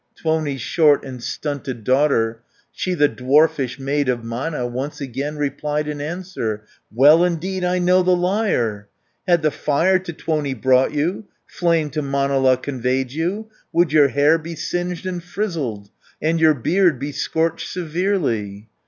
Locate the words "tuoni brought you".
10.11-11.25